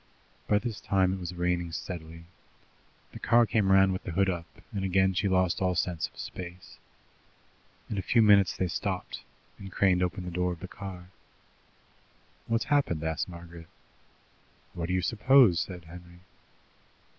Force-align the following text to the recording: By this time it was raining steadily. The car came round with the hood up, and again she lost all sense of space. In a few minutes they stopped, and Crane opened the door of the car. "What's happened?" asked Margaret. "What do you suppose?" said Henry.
By 0.47 0.57
this 0.57 0.81
time 0.81 1.13
it 1.13 1.19
was 1.19 1.35
raining 1.35 1.71
steadily. 1.71 2.23
The 3.11 3.19
car 3.19 3.45
came 3.45 3.71
round 3.71 3.93
with 3.93 4.03
the 4.03 4.13
hood 4.13 4.31
up, 4.31 4.47
and 4.73 4.83
again 4.83 5.13
she 5.13 5.27
lost 5.29 5.61
all 5.61 5.75
sense 5.75 6.07
of 6.07 6.17
space. 6.17 6.79
In 7.87 7.99
a 7.99 8.01
few 8.01 8.23
minutes 8.23 8.57
they 8.57 8.67
stopped, 8.67 9.21
and 9.59 9.71
Crane 9.71 10.01
opened 10.01 10.25
the 10.25 10.31
door 10.31 10.53
of 10.53 10.59
the 10.59 10.67
car. 10.67 11.09
"What's 12.47 12.65
happened?" 12.65 13.03
asked 13.03 13.29
Margaret. 13.29 13.67
"What 14.73 14.87
do 14.87 14.93
you 14.95 15.03
suppose?" 15.03 15.59
said 15.59 15.85
Henry. 15.85 16.21